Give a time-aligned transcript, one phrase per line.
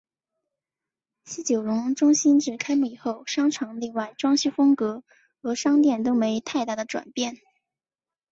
[1.25, 5.03] 西九龙中心自开幕以后商场内外装修风格
[5.43, 7.37] 和商店都没太大的转变。